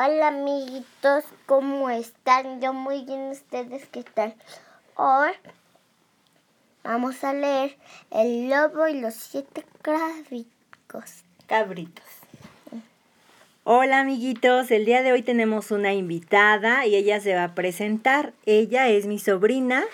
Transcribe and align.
Hola 0.00 0.28
amiguitos, 0.28 1.24
¿cómo 1.46 1.90
están? 1.90 2.60
Yo 2.60 2.72
muy 2.72 3.04
bien, 3.04 3.30
¿ustedes 3.30 3.84
qué 3.88 4.04
tal? 4.04 4.32
Hoy 4.94 5.32
vamos 6.84 7.24
a 7.24 7.32
leer 7.32 7.76
El 8.12 8.48
lobo 8.48 8.86
y 8.86 9.00
los 9.00 9.14
siete 9.14 9.64
cabritos. 9.82 11.24
Cabritos. 11.48 12.04
Hola 13.64 13.98
amiguitos, 13.98 14.70
el 14.70 14.84
día 14.84 15.02
de 15.02 15.10
hoy 15.10 15.22
tenemos 15.22 15.72
una 15.72 15.92
invitada 15.92 16.86
y 16.86 16.94
ella 16.94 17.18
se 17.18 17.34
va 17.34 17.42
a 17.42 17.54
presentar. 17.56 18.32
Ella 18.46 18.86
es 18.86 19.06
mi 19.06 19.18
sobrina 19.18 19.84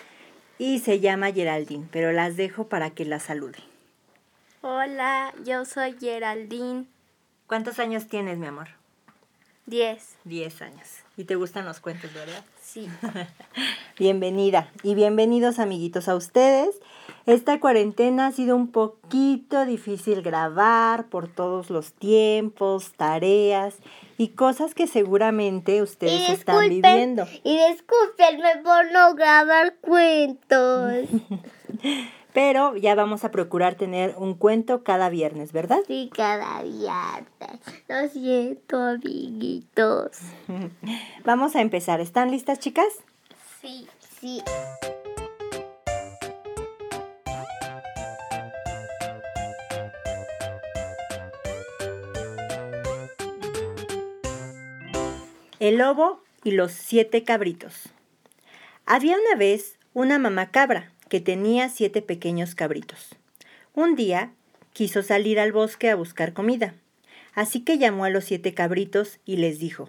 y 0.58 0.80
se 0.80 1.00
llama 1.00 1.32
Geraldine, 1.32 1.88
pero 1.90 2.12
las 2.12 2.36
dejo 2.36 2.68
para 2.68 2.90
que 2.90 3.06
la 3.06 3.20
salude. 3.20 3.60
Hola, 4.60 5.32
yo 5.46 5.64
soy 5.64 5.96
Geraldine. 5.98 6.84
¿Cuántos 7.46 7.78
años 7.78 8.06
tienes, 8.06 8.36
mi 8.36 8.48
amor? 8.48 8.83
Diez. 9.66 10.16
Diez 10.24 10.60
años. 10.60 10.86
¿Y 11.16 11.24
te 11.24 11.36
gustan 11.36 11.64
los 11.64 11.80
cuentos, 11.80 12.12
verdad? 12.12 12.44
Sí. 12.60 12.86
Bienvenida 13.98 14.70
y 14.82 14.94
bienvenidos 14.94 15.58
amiguitos 15.58 16.06
a 16.08 16.16
ustedes. 16.16 16.78
Esta 17.24 17.58
cuarentena 17.60 18.26
ha 18.26 18.32
sido 18.32 18.56
un 18.56 18.70
poquito 18.70 19.64
difícil 19.64 20.20
grabar 20.20 21.06
por 21.06 21.28
todos 21.28 21.70
los 21.70 21.94
tiempos, 21.94 22.92
tareas 22.92 23.76
y 24.18 24.28
cosas 24.28 24.74
que 24.74 24.86
seguramente 24.86 25.80
ustedes 25.80 26.28
están 26.28 26.68
viviendo. 26.68 27.26
Y 27.42 27.56
discúlpenme 27.56 28.62
por 28.62 28.92
no 28.92 29.14
grabar 29.14 29.76
cuentos. 29.80 31.08
Pero 32.34 32.76
ya 32.76 32.96
vamos 32.96 33.22
a 33.22 33.30
procurar 33.30 33.76
tener 33.76 34.16
un 34.18 34.34
cuento 34.34 34.82
cada 34.82 35.08
viernes, 35.08 35.52
¿verdad? 35.52 35.78
Sí, 35.86 36.10
cada 36.12 36.64
viernes. 36.64 37.60
Lo 37.88 38.08
siento, 38.08 38.76
amiguitos. 38.76 40.18
Vamos 41.24 41.54
a 41.54 41.60
empezar. 41.60 42.00
¿Están 42.00 42.32
listas, 42.32 42.58
chicas? 42.58 42.88
Sí, 43.62 43.86
sí. 44.20 44.42
El 55.60 55.76
lobo 55.76 56.20
y 56.42 56.50
los 56.50 56.72
siete 56.72 57.22
cabritos. 57.22 57.90
Había 58.86 59.16
una 59.16 59.38
vez 59.38 59.78
una 59.92 60.18
mamá 60.18 60.50
cabra 60.50 60.90
que 61.14 61.20
tenía 61.20 61.68
siete 61.68 62.02
pequeños 62.02 62.56
cabritos. 62.56 63.14
Un 63.72 63.94
día 63.94 64.32
quiso 64.72 65.00
salir 65.04 65.38
al 65.38 65.52
bosque 65.52 65.88
a 65.88 65.94
buscar 65.94 66.32
comida, 66.32 66.74
así 67.34 67.60
que 67.60 67.78
llamó 67.78 68.04
a 68.04 68.10
los 68.10 68.24
siete 68.24 68.52
cabritos 68.52 69.20
y 69.24 69.36
les 69.36 69.60
dijo, 69.60 69.88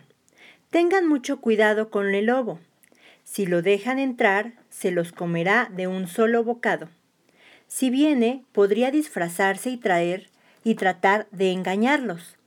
Tengan 0.70 1.08
mucho 1.08 1.42
cuidado 1.42 1.90
con 1.90 2.14
el 2.14 2.28
lobo. 2.28 2.60
Si 3.24 3.48
lo 3.48 3.64
dejan 3.64 3.98
entrar, 3.98 4.54
se 4.70 4.92
los 4.92 5.14
comerá 5.14 5.72
de 5.76 5.88
un 5.88 6.08
solo 6.08 6.44
bocado. 6.44 6.90
Si 7.68 7.90
viene, 7.90 8.44
podría 8.52 8.92
disfrazarse 8.92 9.72
y 9.72 9.78
traer 9.78 10.30
y 10.64 10.76
tratar 10.76 11.26
de 11.32 11.54
engañarlos, 11.54 12.38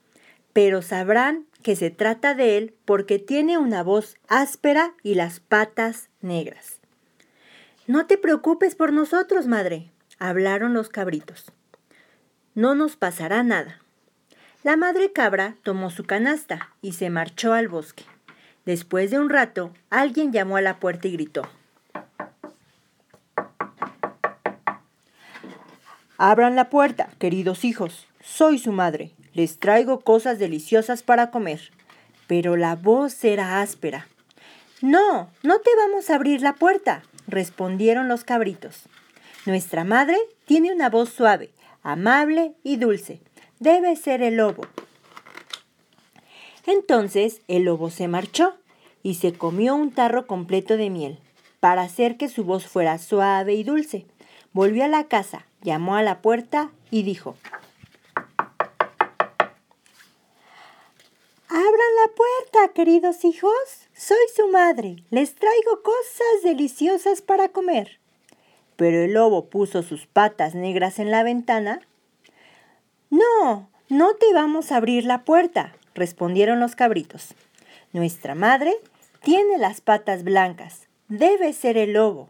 pero 0.52 0.82
sabrán 0.82 1.46
que 1.64 1.74
se 1.74 1.90
trata 1.90 2.36
de 2.36 2.58
él 2.58 2.74
porque 2.84 3.18
tiene 3.18 3.58
una 3.58 3.82
voz 3.82 4.18
áspera 4.28 4.94
y 5.02 5.16
las 5.16 5.40
patas 5.40 6.10
negras. 6.20 6.77
No 7.88 8.04
te 8.06 8.18
preocupes 8.18 8.74
por 8.74 8.92
nosotros, 8.92 9.46
madre, 9.46 9.90
hablaron 10.18 10.74
los 10.74 10.90
cabritos. 10.90 11.50
No 12.54 12.74
nos 12.74 12.96
pasará 12.96 13.42
nada. 13.42 13.80
La 14.62 14.76
madre 14.76 15.10
cabra 15.10 15.56
tomó 15.62 15.88
su 15.88 16.04
canasta 16.04 16.68
y 16.82 16.92
se 16.92 17.08
marchó 17.08 17.54
al 17.54 17.68
bosque. 17.68 18.04
Después 18.66 19.10
de 19.10 19.18
un 19.18 19.30
rato, 19.30 19.72
alguien 19.88 20.34
llamó 20.34 20.58
a 20.58 20.60
la 20.60 20.78
puerta 20.78 21.08
y 21.08 21.12
gritó. 21.12 21.48
Abran 26.18 26.56
la 26.56 26.68
puerta, 26.68 27.08
queridos 27.18 27.64
hijos. 27.64 28.06
Soy 28.20 28.58
su 28.58 28.70
madre. 28.70 29.12
Les 29.32 29.58
traigo 29.58 30.00
cosas 30.00 30.38
deliciosas 30.38 31.02
para 31.02 31.30
comer. 31.30 31.70
Pero 32.26 32.58
la 32.58 32.76
voz 32.76 33.24
era 33.24 33.62
áspera. 33.62 34.08
No, 34.82 35.30
no 35.42 35.60
te 35.60 35.70
vamos 35.74 36.10
a 36.10 36.16
abrir 36.16 36.42
la 36.42 36.52
puerta, 36.52 37.02
respondieron 37.28 38.08
los 38.08 38.24
cabritos. 38.24 38.88
Nuestra 39.46 39.84
madre 39.84 40.16
tiene 40.46 40.72
una 40.72 40.90
voz 40.90 41.10
suave, 41.10 41.50
amable 41.82 42.54
y 42.64 42.76
dulce. 42.76 43.20
Debe 43.60 43.94
ser 43.94 44.22
el 44.22 44.36
lobo. 44.36 44.66
Entonces 46.66 47.42
el 47.48 47.64
lobo 47.64 47.90
se 47.90 48.08
marchó 48.08 48.56
y 49.02 49.14
se 49.14 49.32
comió 49.32 49.74
un 49.74 49.92
tarro 49.92 50.26
completo 50.26 50.76
de 50.76 50.90
miel, 50.90 51.18
para 51.60 51.82
hacer 51.82 52.16
que 52.16 52.28
su 52.28 52.44
voz 52.44 52.66
fuera 52.66 52.98
suave 52.98 53.54
y 53.54 53.62
dulce. 53.62 54.06
Volvió 54.52 54.84
a 54.84 54.88
la 54.88 55.04
casa, 55.04 55.46
llamó 55.62 55.96
a 55.96 56.02
la 56.02 56.20
puerta 56.20 56.70
y 56.90 57.04
dijo, 57.04 57.36
Abran 61.48 61.62
la 61.62 62.12
puerta, 62.14 62.67
queridos 62.78 63.24
hijos. 63.24 63.88
Soy 63.92 64.16
su 64.36 64.46
madre. 64.46 65.02
Les 65.10 65.34
traigo 65.34 65.82
cosas 65.82 66.44
deliciosas 66.44 67.22
para 67.22 67.48
comer. 67.48 67.98
Pero 68.76 68.98
el 68.98 69.14
lobo 69.14 69.46
puso 69.46 69.82
sus 69.82 70.06
patas 70.06 70.54
negras 70.54 71.00
en 71.00 71.10
la 71.10 71.24
ventana. 71.24 71.80
No, 73.10 73.68
no 73.88 74.14
te 74.14 74.32
vamos 74.32 74.70
a 74.70 74.76
abrir 74.76 75.04
la 75.06 75.24
puerta, 75.24 75.74
respondieron 75.94 76.60
los 76.60 76.76
cabritos. 76.76 77.34
Nuestra 77.92 78.36
madre 78.36 78.76
tiene 79.24 79.58
las 79.58 79.80
patas 79.80 80.22
blancas. 80.22 80.86
Debe 81.08 81.52
ser 81.54 81.76
el 81.78 81.94
lobo. 81.94 82.28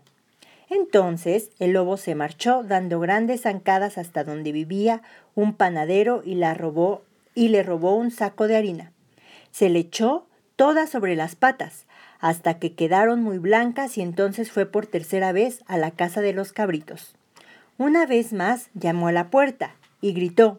Entonces 0.71 1.51
el 1.59 1.73
lobo 1.73 1.99
se 1.99 2.15
marchó 2.15 2.63
dando 2.63 3.01
grandes 3.01 3.43
zancadas 3.43 3.99
hasta 3.99 4.25
donde 4.25 4.53
vivía 4.53 5.03
un 5.35 5.53
panadero 5.53 6.23
y 6.25 6.37
la 6.37 6.55
robó 6.55 7.03
y 7.35 7.49
le 7.49 7.63
robó 7.63 7.97
un 7.97 8.11
saco 8.11 8.49
de 8.49 8.57
harina. 8.57 8.93
Se 9.51 9.69
le 9.69 9.81
echó 9.81 10.25
toda 10.59 10.89
sobre 10.89 11.15
las 11.15 11.37
patas, 11.37 11.87
hasta 12.19 12.59
que 12.59 12.75
quedaron 12.75 13.23
muy 13.23 13.39
blancas 13.39 13.97
y 13.97 14.03
entonces 14.03 14.51
fue 14.51 14.67
por 14.67 14.89
tercera 14.89 15.31
vez 15.31 15.63
a 15.69 15.79
la 15.79 15.93
casa 15.93 16.21
de 16.21 16.33
los 16.33 16.53
cabritos. 16.53 17.15
Una 17.79 18.07
vez 18.07 18.33
más 18.33 18.69
llamó 18.75 19.07
a 19.07 19.13
la 19.13 19.31
puerta 19.31 19.77
y 20.01 20.13
gritó 20.13 20.59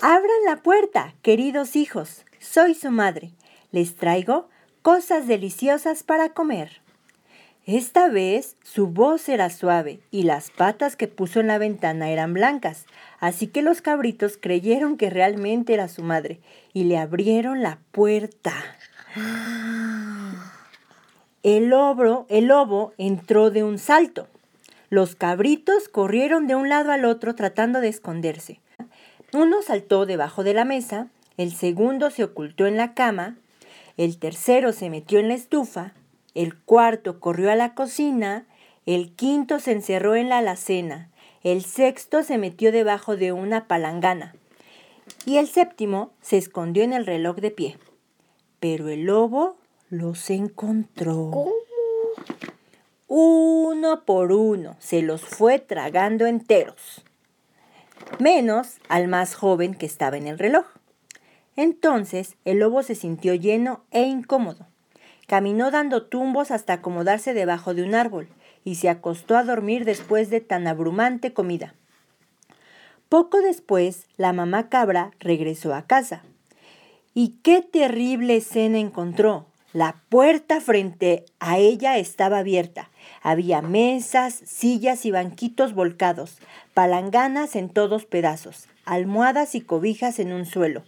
Abran 0.00 0.44
la 0.44 0.56
puerta, 0.56 1.14
queridos 1.22 1.76
hijos, 1.76 2.24
soy 2.40 2.74
su 2.74 2.90
madre. 2.90 3.30
Les 3.70 3.94
traigo 3.94 4.48
cosas 4.82 5.28
deliciosas 5.28 6.02
para 6.02 6.30
comer. 6.30 6.80
Esta 7.66 8.10
vez 8.10 8.56
su 8.62 8.88
voz 8.88 9.26
era 9.30 9.48
suave 9.48 9.98
y 10.10 10.24
las 10.24 10.50
patas 10.50 10.96
que 10.96 11.08
puso 11.08 11.40
en 11.40 11.46
la 11.46 11.56
ventana 11.56 12.10
eran 12.10 12.34
blancas, 12.34 12.84
así 13.20 13.46
que 13.46 13.62
los 13.62 13.80
cabritos 13.80 14.36
creyeron 14.38 14.98
que 14.98 15.08
realmente 15.08 15.72
era 15.72 15.88
su 15.88 16.02
madre 16.02 16.40
y 16.74 16.84
le 16.84 16.98
abrieron 16.98 17.62
la 17.62 17.78
puerta. 17.90 18.52
El 21.42 21.68
lobo, 21.68 22.26
el 22.28 22.48
lobo 22.48 22.92
entró 22.98 23.50
de 23.50 23.64
un 23.64 23.78
salto. 23.78 24.28
Los 24.90 25.14
cabritos 25.14 25.88
corrieron 25.88 26.46
de 26.46 26.56
un 26.56 26.68
lado 26.68 26.92
al 26.92 27.06
otro 27.06 27.34
tratando 27.34 27.80
de 27.80 27.88
esconderse. 27.88 28.60
Uno 29.32 29.62
saltó 29.62 30.04
debajo 30.04 30.44
de 30.44 30.52
la 30.52 30.66
mesa, 30.66 31.08
el 31.38 31.54
segundo 31.54 32.10
se 32.10 32.24
ocultó 32.24 32.66
en 32.66 32.76
la 32.76 32.92
cama, 32.92 33.36
el 33.96 34.18
tercero 34.18 34.72
se 34.72 34.90
metió 34.90 35.18
en 35.18 35.28
la 35.28 35.34
estufa, 35.34 35.94
el 36.34 36.56
cuarto 36.56 37.20
corrió 37.20 37.50
a 37.50 37.56
la 37.56 37.74
cocina, 37.74 38.46
el 38.86 39.12
quinto 39.12 39.60
se 39.60 39.72
encerró 39.72 40.14
en 40.16 40.28
la 40.28 40.38
alacena, 40.38 41.10
el 41.42 41.64
sexto 41.64 42.22
se 42.22 42.38
metió 42.38 42.72
debajo 42.72 43.16
de 43.16 43.32
una 43.32 43.66
palangana 43.68 44.34
y 45.26 45.36
el 45.36 45.48
séptimo 45.48 46.10
se 46.20 46.38
escondió 46.38 46.82
en 46.82 46.92
el 46.92 47.06
reloj 47.06 47.36
de 47.36 47.50
pie. 47.50 47.78
Pero 48.60 48.88
el 48.88 49.04
lobo 49.04 49.56
los 49.90 50.30
encontró. 50.30 51.30
¿Cómo? 51.30 51.52
Uno 53.06 54.04
por 54.04 54.32
uno 54.32 54.76
se 54.78 55.02
los 55.02 55.20
fue 55.20 55.58
tragando 55.58 56.26
enteros, 56.26 57.04
menos 58.18 58.78
al 58.88 59.08
más 59.08 59.34
joven 59.34 59.74
que 59.74 59.86
estaba 59.86 60.16
en 60.16 60.26
el 60.26 60.38
reloj. 60.38 60.66
Entonces 61.54 62.36
el 62.44 62.58
lobo 62.58 62.82
se 62.82 62.94
sintió 62.94 63.34
lleno 63.34 63.84
e 63.90 64.02
incómodo. 64.02 64.66
Caminó 65.26 65.70
dando 65.70 66.02
tumbos 66.02 66.50
hasta 66.50 66.74
acomodarse 66.74 67.34
debajo 67.34 67.74
de 67.74 67.82
un 67.82 67.94
árbol 67.94 68.28
y 68.64 68.76
se 68.76 68.88
acostó 68.88 69.36
a 69.36 69.44
dormir 69.44 69.84
después 69.84 70.30
de 70.30 70.40
tan 70.40 70.66
abrumante 70.66 71.32
comida. 71.32 71.74
Poco 73.08 73.40
después, 73.40 74.06
la 74.16 74.32
mamá 74.32 74.68
cabra 74.68 75.12
regresó 75.20 75.74
a 75.74 75.86
casa. 75.86 76.22
Y 77.14 77.36
qué 77.42 77.62
terrible 77.62 78.36
escena 78.36 78.78
encontró. 78.78 79.46
La 79.72 79.96
puerta 80.08 80.60
frente 80.60 81.24
a 81.40 81.58
ella 81.58 81.98
estaba 81.98 82.38
abierta. 82.38 82.90
Había 83.22 83.60
mesas, 83.60 84.34
sillas 84.44 85.04
y 85.04 85.10
banquitos 85.10 85.74
volcados, 85.74 86.38
palanganas 86.74 87.56
en 87.56 87.68
todos 87.68 88.04
pedazos, 88.04 88.68
almohadas 88.84 89.54
y 89.54 89.60
cobijas 89.60 90.18
en 90.18 90.32
un 90.32 90.46
suelo, 90.46 90.84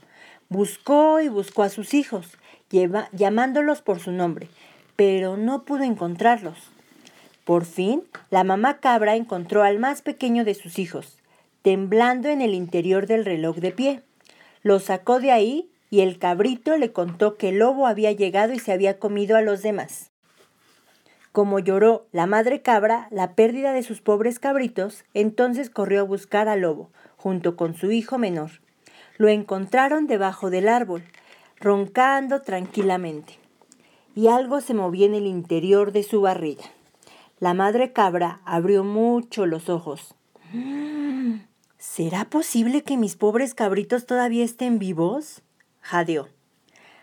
Buscó 0.48 1.20
y 1.20 1.28
buscó 1.28 1.64
a 1.64 1.68
sus 1.68 1.92
hijos, 1.92 2.38
llamándolos 2.70 3.82
por 3.82 4.00
su 4.00 4.12
nombre, 4.12 4.48
pero 4.96 5.36
no 5.36 5.64
pudo 5.64 5.82
encontrarlos. 5.82 6.58
Por 7.44 7.64
fin, 7.64 8.02
la 8.30 8.42
mamá 8.42 8.78
cabra 8.78 9.14
encontró 9.14 9.62
al 9.62 9.78
más 9.78 10.02
pequeño 10.02 10.44
de 10.44 10.54
sus 10.54 10.78
hijos, 10.78 11.18
temblando 11.62 12.28
en 12.28 12.40
el 12.40 12.54
interior 12.54 13.06
del 13.06 13.24
reloj 13.24 13.56
de 13.56 13.70
pie. 13.70 14.02
Lo 14.62 14.80
sacó 14.80 15.20
de 15.20 15.30
ahí 15.30 15.70
y 15.90 16.00
el 16.00 16.18
cabrito 16.18 16.76
le 16.76 16.92
contó 16.92 17.36
que 17.36 17.50
el 17.50 17.58
lobo 17.58 17.86
había 17.86 18.10
llegado 18.12 18.52
y 18.52 18.58
se 18.58 18.72
había 18.72 18.98
comido 18.98 19.36
a 19.36 19.42
los 19.42 19.62
demás. 19.62 20.10
Como 21.30 21.58
lloró 21.58 22.06
la 22.12 22.26
madre 22.26 22.62
cabra 22.62 23.08
la 23.10 23.34
pérdida 23.34 23.72
de 23.72 23.82
sus 23.82 24.00
pobres 24.00 24.38
cabritos, 24.38 25.04
entonces 25.12 25.70
corrió 25.70 26.00
a 26.00 26.04
buscar 26.04 26.48
al 26.48 26.62
lobo, 26.62 26.90
junto 27.16 27.56
con 27.56 27.74
su 27.74 27.92
hijo 27.92 28.18
menor. 28.18 28.52
Lo 29.18 29.28
encontraron 29.28 30.06
debajo 30.06 30.50
del 30.50 30.68
árbol, 30.68 31.04
roncando 31.60 32.42
tranquilamente. 32.42 33.38
Y 34.14 34.28
algo 34.28 34.60
se 34.60 34.74
movía 34.74 35.06
en 35.06 35.14
el 35.14 35.26
interior 35.26 35.92
de 35.92 36.02
su 36.02 36.20
barriga. 36.20 36.64
La 37.38 37.54
madre 37.54 37.92
cabra 37.92 38.40
abrió 38.44 38.82
mucho 38.82 39.46
los 39.46 39.68
ojos. 39.68 40.14
Mm, 40.52 41.40
¿Será 41.78 42.24
posible 42.30 42.82
que 42.82 42.96
mis 42.96 43.16
pobres 43.16 43.54
cabritos 43.54 44.06
todavía 44.06 44.44
estén 44.44 44.78
vivos? 44.78 45.42
jadeó. 45.80 46.28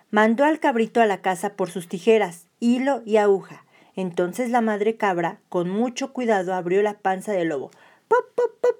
Mandó 0.10 0.44
al 0.44 0.60
cabrito 0.60 1.02
a 1.02 1.06
la 1.06 1.22
casa 1.22 1.54
por 1.54 1.70
sus 1.70 1.88
tijeras, 1.88 2.48
hilo 2.60 3.02
y 3.06 3.18
aguja. 3.18 3.66
Entonces 3.96 4.50
la 4.50 4.62
madre 4.62 4.98
cabra, 4.98 5.40
con 5.50 5.70
mucho 5.70 6.14
cuidado, 6.14 6.54
abrió 6.54 6.82
la 6.82 6.96
panza 7.00 7.32
del 7.32 7.50
lobo. 7.50 7.70
¡Pop, 8.08 8.26
pop, 8.36 8.50
pop, 8.60 8.74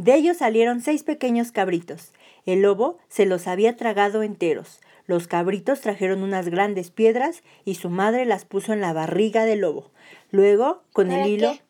de 0.00 0.14
ellos 0.14 0.38
salieron 0.38 0.80
seis 0.80 1.02
pequeños 1.02 1.52
cabritos. 1.52 2.12
El 2.46 2.62
lobo 2.62 2.98
se 3.08 3.26
los 3.26 3.46
había 3.46 3.76
tragado 3.76 4.22
enteros. 4.22 4.80
Los 5.06 5.26
cabritos 5.26 5.80
trajeron 5.80 6.22
unas 6.22 6.48
grandes 6.48 6.90
piedras 6.90 7.42
y 7.64 7.74
su 7.74 7.90
madre 7.90 8.24
las 8.24 8.44
puso 8.44 8.72
en 8.72 8.80
la 8.80 8.92
barriga 8.92 9.44
del 9.44 9.60
lobo. 9.60 9.90
Luego, 10.30 10.82
con 10.92 11.08
¿Para 11.08 11.24
el 11.24 11.30
hilo, 11.30 11.52
qué? 11.52 11.62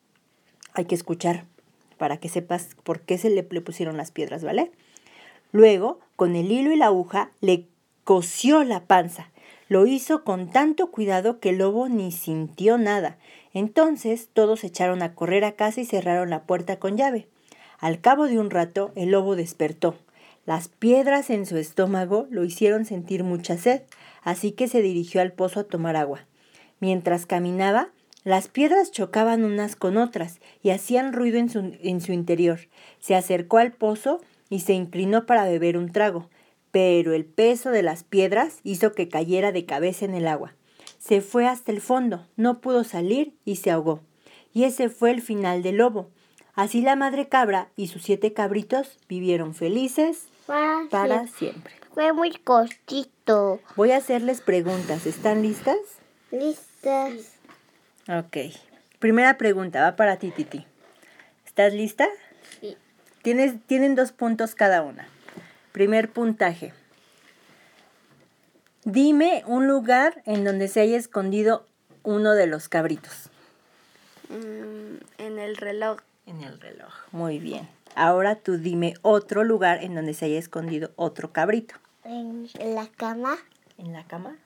hay 0.74 0.84
que 0.84 0.94
escuchar 0.94 1.44
para 1.96 2.16
que 2.16 2.28
sepas 2.28 2.76
por 2.82 3.00
qué 3.00 3.18
se 3.18 3.30
le, 3.30 3.46
le 3.48 3.60
pusieron 3.60 3.96
las 3.96 4.10
piedras, 4.10 4.42
¿vale? 4.42 4.72
Luego, 5.52 6.00
con 6.16 6.36
el 6.36 6.50
hilo 6.50 6.72
y 6.72 6.76
la 6.76 6.86
aguja, 6.86 7.30
le 7.40 7.66
cosió 8.04 8.64
la 8.64 8.84
panza. 8.84 9.30
Lo 9.68 9.86
hizo 9.86 10.24
con 10.24 10.50
tanto 10.50 10.90
cuidado 10.90 11.40
que 11.40 11.50
el 11.50 11.58
lobo 11.58 11.88
ni 11.88 12.10
sintió 12.10 12.78
nada. 12.78 13.18
Entonces 13.52 14.28
todos 14.32 14.60
se 14.60 14.68
echaron 14.68 15.02
a 15.02 15.14
correr 15.14 15.44
a 15.44 15.52
casa 15.52 15.80
y 15.80 15.84
cerraron 15.84 16.30
la 16.30 16.44
puerta 16.44 16.78
con 16.78 16.96
llave. 16.96 17.28
Al 17.78 18.00
cabo 18.00 18.26
de 18.26 18.38
un 18.38 18.50
rato, 18.50 18.92
el 18.96 19.10
lobo 19.10 19.36
despertó. 19.36 19.96
Las 20.50 20.66
piedras 20.66 21.30
en 21.30 21.46
su 21.46 21.58
estómago 21.58 22.26
lo 22.28 22.42
hicieron 22.42 22.84
sentir 22.84 23.22
mucha 23.22 23.56
sed, 23.56 23.82
así 24.24 24.50
que 24.50 24.66
se 24.66 24.82
dirigió 24.82 25.20
al 25.20 25.30
pozo 25.30 25.60
a 25.60 25.62
tomar 25.62 25.94
agua. 25.94 26.26
Mientras 26.80 27.24
caminaba, 27.24 27.90
las 28.24 28.48
piedras 28.48 28.90
chocaban 28.90 29.44
unas 29.44 29.76
con 29.76 29.96
otras 29.96 30.40
y 30.60 30.70
hacían 30.70 31.12
ruido 31.12 31.38
en 31.38 31.50
su, 31.50 31.78
en 31.80 32.00
su 32.00 32.10
interior. 32.10 32.58
Se 32.98 33.14
acercó 33.14 33.58
al 33.58 33.70
pozo 33.70 34.20
y 34.48 34.58
se 34.58 34.72
inclinó 34.72 35.24
para 35.24 35.44
beber 35.44 35.78
un 35.78 35.92
trago, 35.92 36.28
pero 36.72 37.14
el 37.14 37.26
peso 37.26 37.70
de 37.70 37.84
las 37.84 38.02
piedras 38.02 38.58
hizo 38.64 38.90
que 38.90 39.08
cayera 39.08 39.52
de 39.52 39.66
cabeza 39.66 40.04
en 40.04 40.14
el 40.14 40.26
agua. 40.26 40.56
Se 40.98 41.20
fue 41.20 41.46
hasta 41.46 41.70
el 41.70 41.80
fondo, 41.80 42.26
no 42.34 42.60
pudo 42.60 42.82
salir 42.82 43.34
y 43.44 43.54
se 43.54 43.70
ahogó. 43.70 44.00
Y 44.52 44.64
ese 44.64 44.88
fue 44.88 45.12
el 45.12 45.22
final 45.22 45.62
del 45.62 45.76
lobo. 45.76 46.10
Así 46.56 46.82
la 46.82 46.96
madre 46.96 47.28
cabra 47.28 47.70
y 47.76 47.86
sus 47.86 48.02
siete 48.02 48.32
cabritos 48.32 48.98
vivieron 49.08 49.54
felices 49.54 50.29
Para 50.50 50.88
para 50.90 51.14
siempre. 51.28 51.38
siempre. 51.38 51.74
Fue 51.94 52.12
muy 52.12 52.32
cortito. 52.32 53.60
Voy 53.76 53.92
a 53.92 53.98
hacerles 53.98 54.40
preguntas. 54.40 55.06
¿Están 55.06 55.42
listas? 55.42 55.76
Listas. 56.32 57.12
Ok. 58.08 58.52
Primera 58.98 59.38
pregunta, 59.38 59.80
va 59.80 59.94
para 59.94 60.16
ti, 60.16 60.32
Titi. 60.32 60.66
¿Estás 61.46 61.72
lista? 61.72 62.08
Sí. 62.60 62.76
Tienes, 63.22 63.64
tienen 63.68 63.94
dos 63.94 64.10
puntos 64.10 64.56
cada 64.56 64.82
una. 64.82 65.06
Primer 65.70 66.10
puntaje. 66.10 66.74
Dime 68.82 69.44
un 69.46 69.68
lugar 69.68 70.20
en 70.26 70.42
donde 70.42 70.66
se 70.66 70.80
haya 70.80 70.96
escondido 70.96 71.64
uno 72.02 72.32
de 72.32 72.48
los 72.48 72.68
cabritos. 72.68 73.30
Mm, 74.30 74.96
en 75.18 75.38
el 75.38 75.56
reloj. 75.56 76.00
En 76.26 76.42
el 76.42 76.60
reloj. 76.60 76.92
Muy 77.12 77.38
bien. 77.38 77.68
Ahora 77.94 78.36
tú 78.36 78.58
dime 78.58 78.94
otro 79.02 79.44
lugar 79.44 79.82
en 79.82 79.94
donde 79.94 80.14
se 80.14 80.26
haya 80.26 80.38
escondido 80.38 80.90
otro 80.96 81.32
cabrito. 81.32 81.74
En 82.04 82.48
la 82.74 82.86
cama. 82.86 83.36
¿En 83.78 83.92
la 83.92 84.04
cama? 84.04 84.36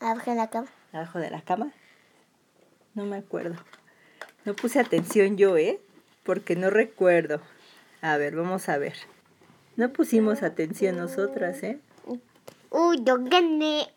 Abajo 0.00 0.30
de 0.30 0.36
la 0.36 0.50
cama. 0.50 0.68
¿Abajo 0.92 1.18
de 1.18 1.30
la 1.30 1.42
cama? 1.42 1.72
No 2.94 3.04
me 3.04 3.16
acuerdo. 3.16 3.56
No 4.44 4.54
puse 4.54 4.80
atención 4.80 5.36
yo, 5.36 5.56
¿eh? 5.56 5.80
Porque 6.24 6.56
no 6.56 6.70
recuerdo. 6.70 7.40
A 8.02 8.16
ver, 8.16 8.36
vamos 8.36 8.68
a 8.68 8.78
ver. 8.78 8.94
No 9.76 9.92
pusimos 9.92 10.42
atención 10.42 10.96
nosotras, 10.96 11.62
¿eh? 11.62 11.80
Uy, 12.70 13.02
yo 13.04 13.16
gané. 13.18 13.88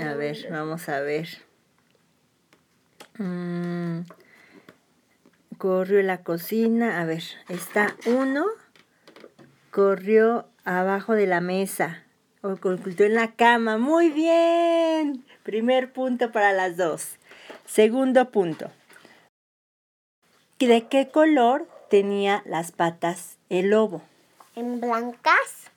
A 0.00 0.14
ver, 0.14 0.48
vamos 0.50 0.88
a 0.88 1.00
ver. 1.00 1.28
Mm, 3.18 4.00
corrió 5.58 6.00
en 6.00 6.06
la 6.06 6.22
cocina. 6.22 7.00
A 7.00 7.04
ver, 7.04 7.22
está 7.48 7.94
uno. 8.06 8.46
Corrió 9.70 10.46
abajo 10.64 11.14
de 11.14 11.26
la 11.26 11.40
mesa. 11.40 12.02
O 12.42 12.50
ocultó 12.52 13.04
en 13.04 13.14
la 13.14 13.32
cama. 13.32 13.78
Muy 13.78 14.10
bien. 14.10 15.24
Primer 15.42 15.92
punto 15.92 16.32
para 16.32 16.52
las 16.52 16.76
dos. 16.76 17.18
Segundo 17.66 18.30
punto. 18.30 18.70
¿Y 20.58 20.66
¿De 20.66 20.86
qué 20.88 21.08
color 21.08 21.68
tenía 21.90 22.42
las 22.46 22.70
patas 22.72 23.38
el 23.48 23.70
lobo? 23.70 24.02
en 24.54 24.80
blancas. 24.80 25.70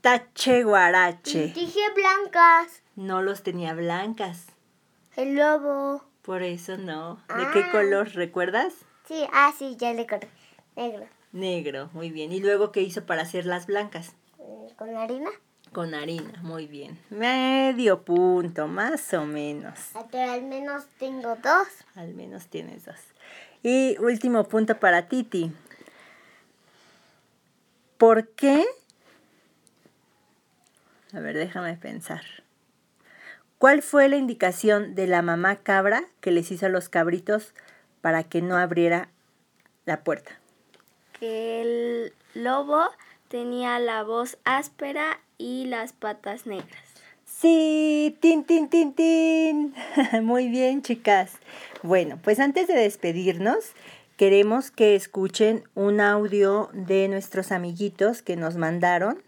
Tache 0.00 0.62
guarache. 0.64 1.48
Dije 1.54 1.80
blancas. 1.94 2.82
No 2.94 3.22
los 3.22 3.42
tenía 3.42 3.74
blancas. 3.74 4.46
El 5.16 5.34
lobo. 5.36 6.04
Por 6.24 6.42
eso 6.42 6.76
no. 6.78 7.16
¿De 7.36 7.44
qué 7.52 7.60
Ah. 7.64 7.72
color 7.72 8.08
recuerdas? 8.14 8.72
Sí, 9.06 9.26
ah, 9.32 9.52
sí, 9.58 9.76
ya 9.78 9.92
le 9.92 10.02
acordé. 10.02 10.28
Negro. 10.76 11.06
Negro, 11.32 11.90
muy 11.92 12.10
bien. 12.10 12.32
¿Y 12.32 12.40
luego 12.40 12.72
qué 12.72 12.80
hizo 12.80 13.04
para 13.04 13.22
hacer 13.22 13.44
las 13.46 13.66
blancas? 13.66 14.12
Eh, 14.38 14.72
Con 14.76 14.96
harina. 14.96 15.30
Con 15.72 15.92
harina, 15.94 16.40
muy 16.42 16.66
bien. 16.66 16.98
Medio 17.10 18.02
punto, 18.04 18.68
más 18.68 19.12
o 19.12 19.26
menos. 19.26 19.78
Pero 20.12 20.32
al 20.32 20.42
menos 20.42 20.84
tengo 20.98 21.34
dos. 21.36 21.68
Al 21.96 22.14
menos 22.14 22.46
tienes 22.46 22.84
dos. 22.84 22.96
Y 23.62 23.96
último 23.98 24.44
punto 24.44 24.78
para 24.78 25.08
Titi. 25.08 25.50
¿Por 27.98 28.28
qué? 28.30 28.64
A 31.12 31.20
ver, 31.20 31.36
déjame 31.36 31.74
pensar. 31.76 32.22
¿Cuál 33.64 33.80
fue 33.80 34.10
la 34.10 34.16
indicación 34.16 34.94
de 34.94 35.06
la 35.06 35.22
mamá 35.22 35.56
cabra 35.56 36.04
que 36.20 36.30
les 36.30 36.50
hizo 36.50 36.66
a 36.66 36.68
los 36.68 36.90
cabritos 36.90 37.54
para 38.02 38.22
que 38.22 38.42
no 38.42 38.58
abriera 38.58 39.08
la 39.86 40.04
puerta? 40.04 40.38
Que 41.18 41.62
el 41.62 42.12
lobo 42.34 42.82
tenía 43.28 43.78
la 43.78 44.02
voz 44.02 44.36
áspera 44.44 45.18
y 45.38 45.64
las 45.64 45.94
patas 45.94 46.44
negras. 46.44 46.84
Sí, 47.24 48.14
tin, 48.20 48.44
tin, 48.44 48.68
tin, 48.68 48.92
tin. 48.92 49.74
Muy 50.22 50.48
bien, 50.48 50.82
chicas. 50.82 51.32
Bueno, 51.82 52.18
pues 52.22 52.40
antes 52.40 52.68
de 52.68 52.74
despedirnos, 52.74 53.72
queremos 54.18 54.70
que 54.72 54.94
escuchen 54.94 55.64
un 55.74 56.02
audio 56.02 56.68
de 56.74 57.08
nuestros 57.08 57.50
amiguitos 57.50 58.20
que 58.20 58.36
nos 58.36 58.58
mandaron 58.58 59.22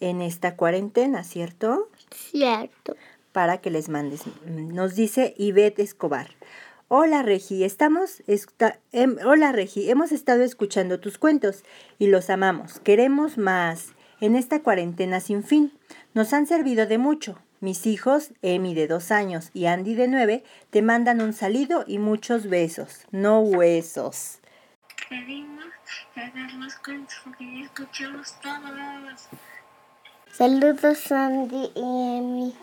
en 0.00 0.20
esta 0.20 0.56
cuarentena, 0.56 1.22
¿cierto? 1.22 1.88
Cierto. 2.10 2.96
Para 3.36 3.58
que 3.58 3.70
les 3.70 3.90
mandes. 3.90 4.22
Nos 4.46 4.94
dice 4.94 5.34
Ivette 5.36 5.80
Escobar. 5.80 6.28
Hola 6.88 7.22
Regi, 7.22 7.64
estamos 7.64 8.22
esta- 8.26 8.78
em- 8.92 9.18
hola 9.26 9.52
Regi, 9.52 9.90
hemos 9.90 10.10
estado 10.10 10.42
escuchando 10.42 11.00
tus 11.00 11.18
cuentos 11.18 11.62
y 11.98 12.06
los 12.06 12.30
amamos. 12.30 12.80
Queremos 12.80 13.36
más. 13.36 13.88
En 14.22 14.36
esta 14.36 14.62
cuarentena 14.62 15.20
sin 15.20 15.44
fin 15.44 15.70
nos 16.14 16.32
han 16.32 16.46
servido 16.46 16.86
de 16.86 16.96
mucho. 16.96 17.38
Mis 17.60 17.84
hijos, 17.86 18.32
Emi 18.40 18.72
de 18.74 18.86
dos 18.86 19.10
años 19.10 19.50
y 19.52 19.66
Andy 19.66 19.94
de 19.96 20.08
nueve, 20.08 20.42
te 20.70 20.80
mandan 20.80 21.20
un 21.20 21.34
saludo 21.34 21.84
y 21.86 21.98
muchos 21.98 22.48
besos, 22.48 23.00
no 23.10 23.40
huesos. 23.40 24.38
Queremos 25.10 25.66
hacer 26.14 26.54
los 26.54 26.74
cuentos 26.76 27.14
porque 27.22 27.44
ya 27.44 27.64
escuchamos 27.66 28.34
todos. 28.40 29.28
Saludos, 30.36 30.98
Sandy 30.98 31.70
y 31.74 31.80
Emi. 31.80 32.54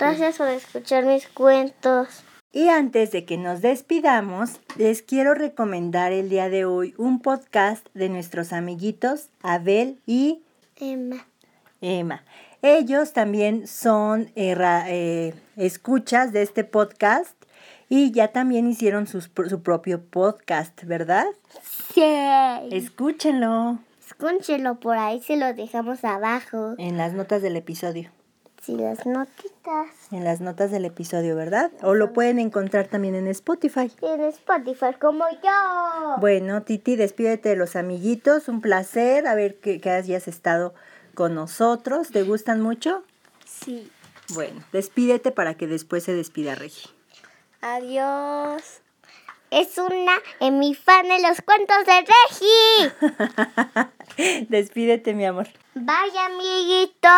Gracias 0.00 0.38
por 0.38 0.48
escuchar 0.48 1.04
mis 1.04 1.28
cuentos. 1.28 2.24
Y 2.52 2.70
antes 2.70 3.12
de 3.12 3.24
que 3.24 3.36
nos 3.36 3.62
despidamos, 3.62 4.58
les 4.76 5.02
quiero 5.02 5.34
recomendar 5.34 6.10
el 6.10 6.28
día 6.28 6.48
de 6.48 6.64
hoy 6.64 6.92
un 6.98 7.20
podcast 7.20 7.86
de 7.94 8.08
nuestros 8.08 8.52
amiguitos 8.52 9.28
Abel 9.44 10.00
y 10.06 10.42
Emma. 10.74 11.24
Emma. 11.80 12.24
Ellos 12.62 13.12
también 13.12 13.68
son 13.68 14.32
eh, 14.34 14.56
eh, 14.88 15.34
escuchas 15.54 16.32
de 16.32 16.42
este 16.42 16.64
podcast 16.64 17.40
y 17.88 18.10
ya 18.10 18.32
también 18.32 18.68
hicieron 18.68 19.06
sus 19.06 19.30
su 19.48 19.62
propio 19.62 20.02
podcast, 20.02 20.82
¿verdad? 20.82 21.26
Sí. 21.94 22.02
Escúchenlo 22.72 23.78
Escúchelo 24.10 24.80
por 24.80 24.98
ahí, 24.98 25.22
se 25.22 25.36
lo 25.36 25.54
dejamos 25.54 26.02
abajo. 26.04 26.74
en 26.78 26.96
las 26.96 27.12
notas 27.12 27.42
del 27.42 27.54
episodio. 27.56 28.10
Sí, 28.60 28.76
las 28.76 29.06
notitas. 29.06 29.86
En 30.10 30.24
las 30.24 30.40
notas 30.40 30.70
del 30.72 30.84
episodio, 30.84 31.36
¿verdad? 31.36 31.70
O 31.82 31.94
lo 31.94 32.12
pueden 32.12 32.38
encontrar 32.40 32.88
también 32.88 33.14
en 33.14 33.28
Spotify. 33.28 33.90
En 34.02 34.20
Spotify, 34.22 34.94
como 35.00 35.24
yo. 35.42 36.16
Bueno, 36.18 36.62
Titi, 36.62 36.96
despídete 36.96 37.50
de 37.50 37.56
los 37.56 37.76
amiguitos. 37.76 38.48
Un 38.48 38.60
placer 38.60 39.26
a 39.28 39.34
ver 39.34 39.60
que, 39.60 39.80
que 39.80 39.90
hayas 39.90 40.28
estado 40.28 40.74
con 41.14 41.34
nosotros. 41.34 42.10
¿Te 42.10 42.24
gustan 42.24 42.60
mucho? 42.60 43.04
Sí. 43.46 43.90
Bueno, 44.34 44.60
despídete 44.72 45.30
para 45.30 45.54
que 45.54 45.66
después 45.68 46.02
se 46.04 46.14
despida 46.14 46.54
Regi. 46.56 46.90
Adiós. 47.62 48.82
Es 49.50 49.78
una 49.78 50.12
en 50.38 50.60
mi 50.60 50.74
fan 50.74 51.08
de 51.08 51.20
los 51.26 51.40
cuentos 51.42 51.78
de 51.86 52.04
Regi. 52.06 53.90
despídete, 54.48 55.14
mi 55.14 55.24
amor. 55.26 55.48
Bye, 55.74 56.18
amiguitos. 56.26 57.10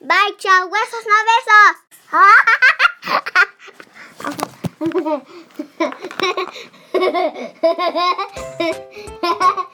Bye, 0.00 0.36
chao. 0.38 0.70
Besos, 0.70 1.04
no 1.06 1.14
besos. 1.28 1.76